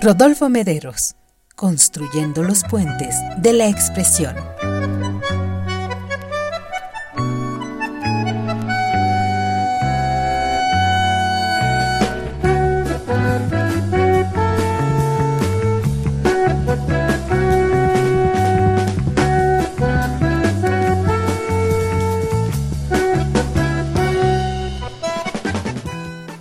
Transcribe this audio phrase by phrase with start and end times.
[0.00, 1.16] Rodolfo Mederos,
[1.56, 4.36] construyendo los puentes de la expresión.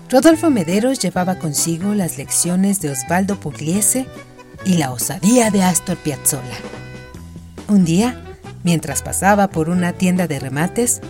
[0.10, 4.06] Rodolfo Mederos llevaba consigo las lecciones de Osvaldo Pugliese
[4.64, 6.58] y la osadía de Astor Piazzolla.
[7.68, 8.22] Un día,
[8.64, 11.02] mientras pasaba por una tienda de remates,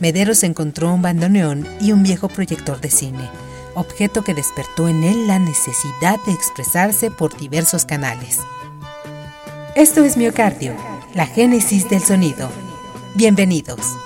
[0.00, 3.28] Mederos encontró un bandoneón y un viejo proyector de cine,
[3.76, 8.40] objeto que despertó en él la necesidad de expresarse por diversos canales.
[9.76, 10.74] Esto es Miocardio,
[11.14, 12.50] la génesis del sonido.
[13.14, 13.96] Bienvenidos.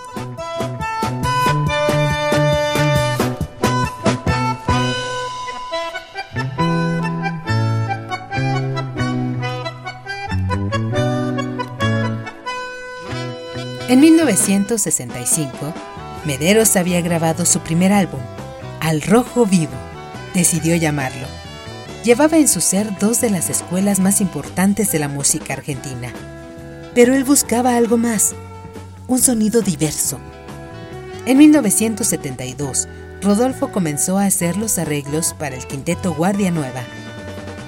[13.95, 15.73] En 1965,
[16.25, 18.19] Mederos había grabado su primer álbum,
[18.81, 19.71] Al Rojo Vivo,
[20.35, 21.29] decidió llamarlo.
[22.03, 26.13] Llevaba en su ser dos de las escuelas más importantes de la música argentina,
[26.93, 28.35] pero él buscaba algo más,
[29.07, 30.19] un sonido diverso.
[31.25, 32.89] En 1972,
[33.23, 36.83] Rodolfo comenzó a hacer los arreglos para el quinteto Guardia Nueva.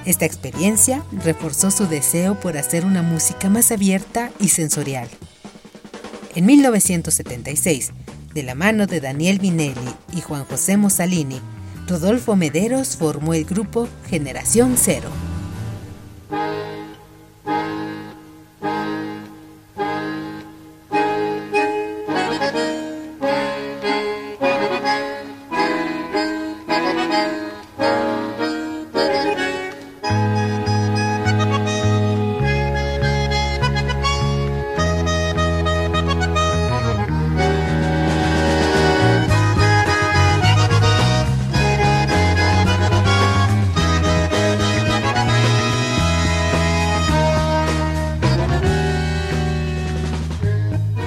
[0.05, 5.09] Esta experiencia reforzó su deseo por hacer una música más abierta y sensorial.
[6.37, 7.93] En 1976,
[8.35, 11.41] de la mano de Daniel Vinelli y Juan José Mussolini,
[11.89, 15.09] Rodolfo Mederos formó el grupo Generación Cero.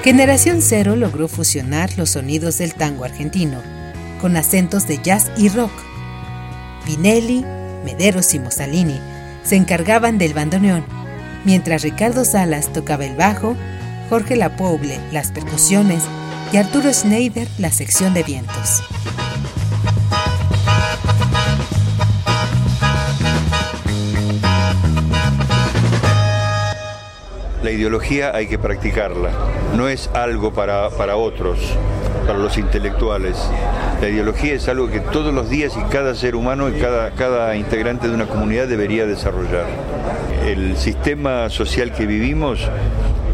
[0.04, 3.62] Generación Cero logró fusionar los sonidos del tango argentino
[4.22, 5.72] con acentos de jazz y rock.
[6.86, 7.44] Pinelli,
[7.84, 8.98] Mederos y Mussolini
[9.44, 10.86] se encargaban del bandoneón,
[11.44, 13.58] mientras Ricardo Salas tocaba el bajo,
[14.10, 16.04] Jorge Lapoble las percusiones
[16.54, 18.82] y Arturo Schneider la sección de vientos.
[27.80, 29.30] Ideología hay que practicarla,
[29.76, 31.60] no es algo para, para otros,
[32.28, 33.38] para los intelectuales.
[34.02, 37.56] La ideología es algo que todos los días y cada ser humano y cada, cada
[37.56, 39.66] integrante de una comunidad debería desarrollar.
[40.46, 42.68] El sistema social que vivimos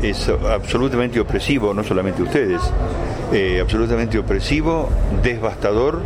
[0.03, 2.61] es absolutamente opresivo, no solamente ustedes,
[3.33, 4.89] eh, absolutamente opresivo,
[5.23, 6.01] devastador,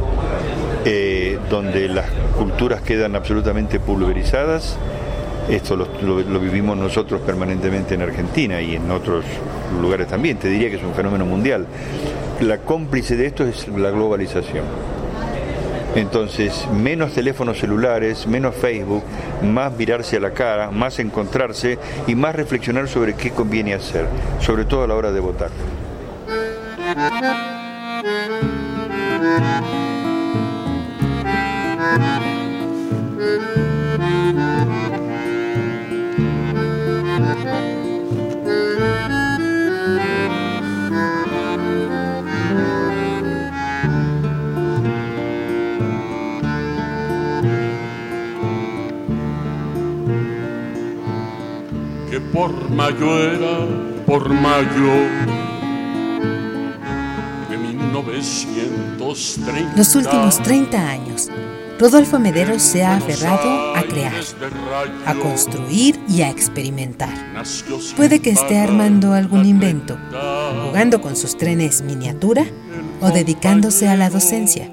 [0.86, 4.78] eh, donde las culturas quedan absolutamente pulverizadas
[5.50, 9.26] esto lo, vivimos nosotros permanentemente en Argentina y en otros
[9.82, 10.38] lugares también.
[10.38, 11.66] Te diría que es un fenómeno mundial.
[12.42, 14.66] La cómplice de esto es la globalización.
[15.96, 19.04] Entonces, menos teléfonos celulares, menos Facebook,
[19.44, 24.06] más mirarse a la cara, más encontrarse y más reflexionar sobre qué conviene hacer,
[24.40, 25.50] sobre todo a la hora de votar.
[52.34, 53.66] Por mayo era
[54.06, 54.94] por mayo
[57.50, 59.74] de 1930.
[59.76, 61.30] Los últimos 30 años,
[61.80, 64.14] Rodolfo Mederos se ha aferrado a crear,
[65.06, 67.14] a construir y a experimentar.
[67.96, 69.98] Puede que esté armando algún invento,
[70.66, 72.44] jugando con sus trenes miniatura
[73.02, 74.70] o dedicándose a la docencia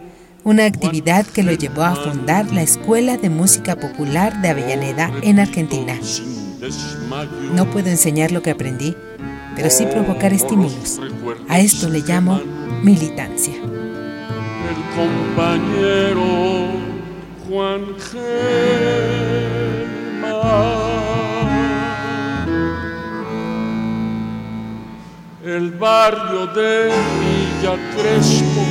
[0.47, 5.41] una actividad que lo llevó a fundar la Escuela de Música Popular de Avellaneda en
[5.41, 5.99] Argentina.
[7.53, 8.97] No puedo enseñar lo que aprendí,
[9.55, 11.01] pero sí provocar estímulos.
[11.49, 12.41] A esto le llamo
[12.83, 13.55] militancia.
[13.55, 16.25] El compañero
[17.49, 17.97] Juan
[25.45, 28.65] El barrio de Villa Crespo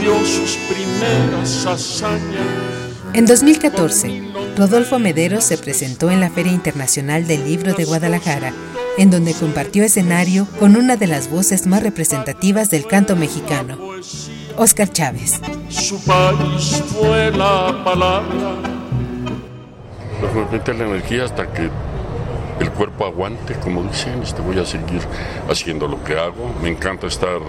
[0.00, 2.96] dio sus primeras hazañas.
[3.12, 4.22] En 2014,
[4.56, 8.54] Rodolfo Mederos se presentó en la Feria Internacional del Libro de Guadalajara,
[8.96, 13.76] en donde compartió escenario con una de las voces más representativas del canto mexicano,
[14.56, 15.42] Oscar Chávez.
[15.68, 18.56] Su país fue la palabra.
[20.20, 21.68] Pues me la energía hasta que
[22.58, 25.02] el cuerpo aguante, como dicen, este, voy a seguir
[25.50, 26.54] haciendo lo que hago.
[26.62, 27.40] Me encanta estar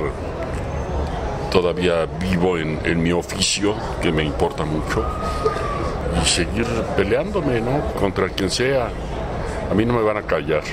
[1.51, 5.05] todavía vivo en, en mi oficio, que me importa mucho,
[6.21, 6.65] y seguir
[6.95, 7.93] peleándome, ¿no?
[7.99, 8.89] Contra quien sea.
[9.69, 10.63] A mí no me van a callar.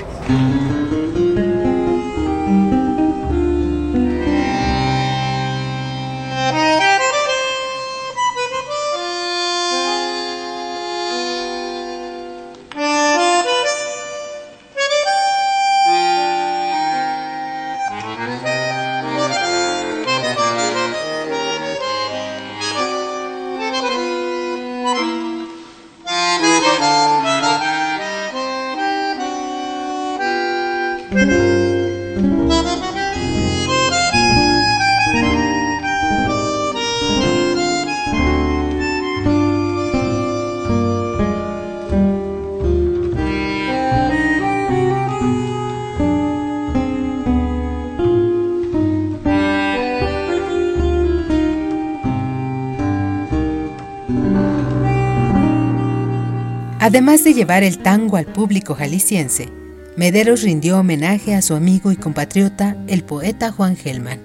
[56.85, 59.49] Además de llevar el tango al público jalisciense,
[59.97, 64.19] Mederos rindió homenaje a su amigo y compatriota, el poeta Juan Gelman,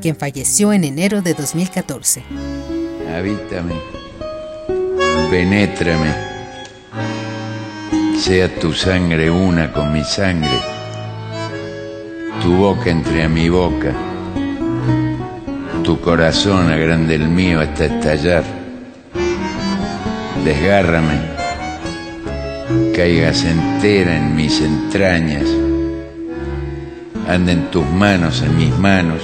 [0.00, 2.22] quien falleció en enero de 2014.
[3.12, 3.74] Habítame,
[5.32, 6.14] penétrame,
[8.16, 10.60] sea tu sangre una con mi sangre,
[12.40, 13.92] tu boca entre a mi boca,
[15.82, 18.44] tu corazón agrande el mío hasta estallar,
[20.44, 21.35] desgárrame
[22.94, 25.46] caigas entera en mis entrañas,
[27.28, 29.22] anden tus manos en mis manos,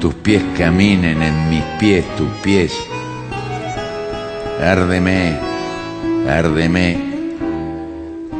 [0.00, 2.72] tus pies caminen en mis pies, tus pies.
[4.60, 5.38] Árdeme,
[6.28, 6.96] árdeme,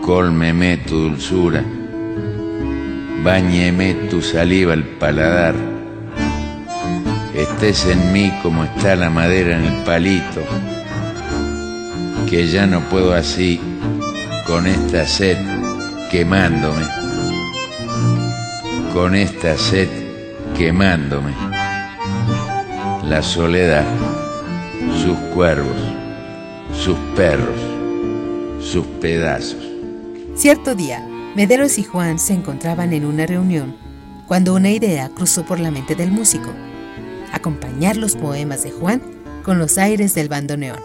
[0.03, 1.63] cólmeme tu dulzura,
[3.23, 5.55] báñeme tu saliva al paladar,
[7.35, 10.43] estés en mí como está la madera en el palito,
[12.29, 13.61] que ya no puedo así
[14.47, 15.37] con esta sed
[16.09, 16.87] quemándome,
[18.93, 19.89] con esta sed
[20.57, 21.33] quemándome.
[23.03, 23.85] La soledad,
[25.03, 25.77] sus cuervos,
[26.73, 27.61] sus perros,
[28.61, 29.65] sus pedazos.
[30.37, 31.05] Cierto día,
[31.35, 33.75] Mederos y Juan se encontraban en una reunión
[34.29, 36.51] cuando una idea cruzó por la mente del músico,
[37.33, 39.03] acompañar los poemas de Juan
[39.43, 40.79] con los aires del bandoneón.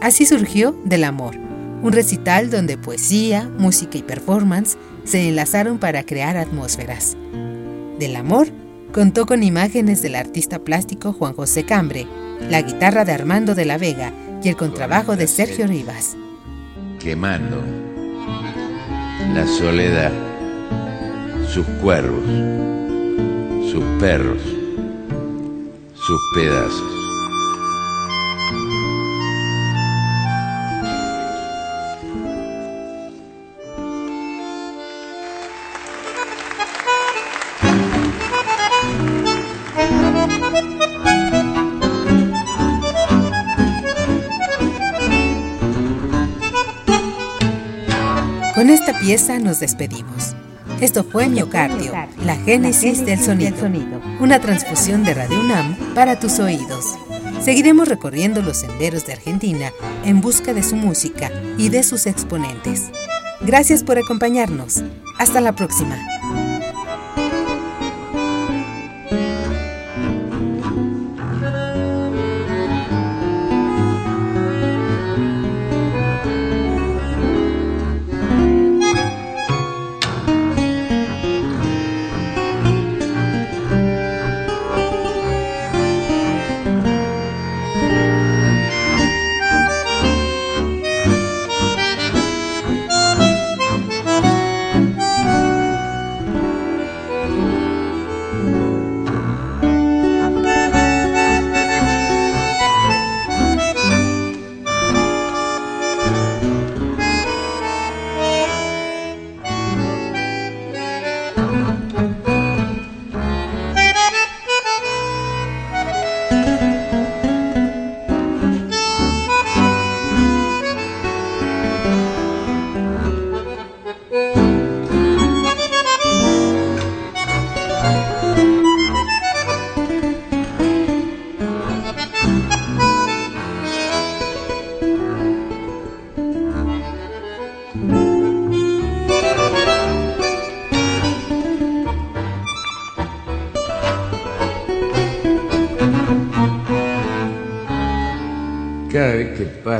[0.00, 1.51] Así surgió Del Amor,
[1.82, 7.16] un recital donde poesía, música y performance se enlazaron para crear atmósferas.
[7.98, 8.48] Del amor
[8.92, 12.06] contó con imágenes del artista plástico Juan José Cambre,
[12.48, 14.12] la guitarra de Armando de la Vega
[14.42, 16.16] y el contrabajo de Sergio Rivas.
[17.00, 17.62] Quemando
[19.34, 20.12] la soledad,
[21.48, 22.24] sus cuervos,
[23.70, 24.42] sus perros,
[25.94, 27.01] sus pedazos.
[48.54, 50.36] Con esta pieza nos despedimos.
[50.82, 51.92] Esto fue Miocardio,
[52.26, 53.56] la génesis del sonido,
[54.20, 56.84] una transfusión de Radio UNAM para tus oídos.
[57.40, 59.70] Seguiremos recorriendo los senderos de Argentina
[60.04, 62.90] en busca de su música y de sus exponentes.
[63.40, 64.82] Gracias por acompañarnos.
[65.18, 65.96] Hasta la próxima.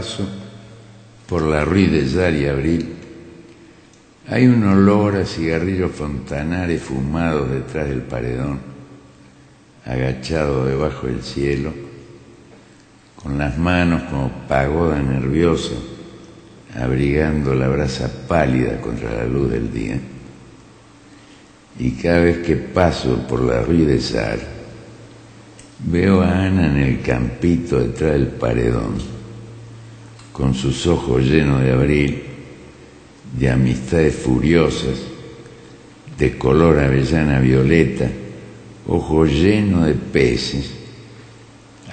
[0.03, 0.27] Paso
[1.29, 2.93] por la Rue de Yari Abril,
[4.29, 8.59] hay un olor a cigarrillos fontanares fumados detrás del paredón,
[9.87, 11.73] agachado debajo del cielo,
[13.15, 15.75] con las manos como pagoda nerviosa,
[16.75, 20.01] abrigando la brasa pálida contra la luz del día.
[21.79, 24.41] Y cada vez que paso por la Rue de Sar,
[25.79, 29.22] veo a Ana en el campito detrás del paredón,
[30.33, 32.23] con sus ojos llenos de abril
[33.39, 34.99] de amistades furiosas,
[36.19, 38.11] de color avellana violeta,
[38.87, 40.71] ojos llenos de peces.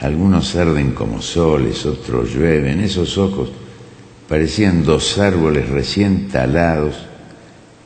[0.02, 2.82] Algunos arden como soles, otros llueven.
[2.82, 3.52] Esos ojos
[4.28, 6.96] parecían dos árboles recién talados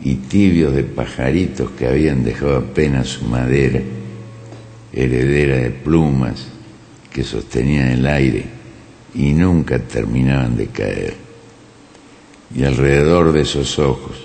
[0.02, 3.82] y tibios de pajaritos que habían dejado apenas su madera,
[4.92, 6.48] heredera de plumas
[7.12, 8.63] que sostenían el aire
[9.16, 11.16] y nunca terminaban de caer.
[12.56, 14.16] Y alrededor de esos ojos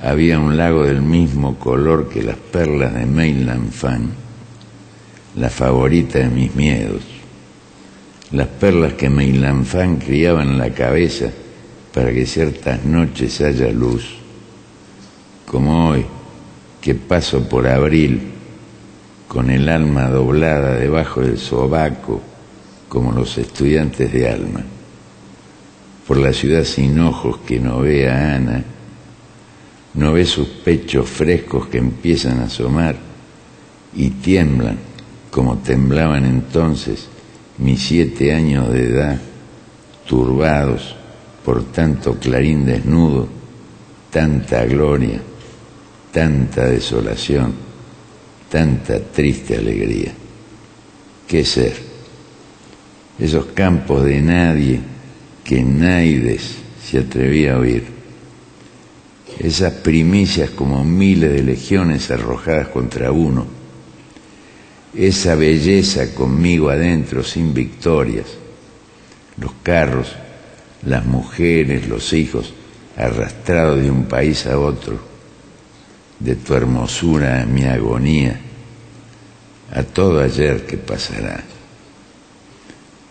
[0.00, 4.10] había un lago del mismo color que las perlas de Meilan Fan,
[5.36, 7.02] la favorita de mis miedos,
[8.30, 11.30] las perlas que Meilan Fan criaba en la cabeza
[11.92, 14.04] para que ciertas noches haya luz,
[15.46, 16.06] como hoy
[16.80, 18.32] que paso por abril
[19.26, 22.22] con el alma doblada debajo del sobaco
[22.88, 24.64] como los estudiantes de alma
[26.06, 28.64] por la ciudad sin ojos que no ve a Ana,
[29.92, 32.96] no ve sus pechos frescos que empiezan a asomar
[33.94, 34.78] y tiemblan
[35.30, 37.08] como temblaban entonces
[37.58, 39.20] mis siete años de edad,
[40.06, 40.96] turbados
[41.44, 43.28] por tanto clarín desnudo,
[44.10, 45.20] tanta gloria,
[46.10, 47.52] tanta desolación,
[48.48, 50.12] tanta triste alegría.
[51.26, 51.87] ¿Qué ser?
[53.18, 54.80] Esos campos de nadie,
[55.42, 57.84] que Naides se atrevía a oír.
[59.38, 63.46] Esas primicias como miles de legiones arrojadas contra uno.
[64.94, 68.26] Esa belleza conmigo adentro sin victorias.
[69.36, 70.14] Los carros,
[70.84, 72.52] las mujeres, los hijos,
[72.96, 74.98] arrastrados de un país a otro.
[76.18, 78.40] De tu hermosura a mi agonía.
[79.72, 81.44] A todo ayer que pasará.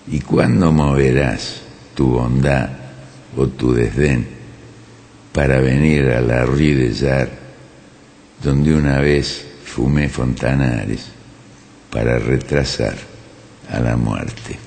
[0.10, 1.68] ¿Y cuándo moverás?
[1.98, 2.70] tu bondad
[3.36, 4.28] o tu desdén
[5.34, 7.28] para venir a la Rue de
[8.44, 11.08] donde una vez fumé fontanares
[11.90, 12.96] para retrasar
[13.72, 14.66] a la muerte.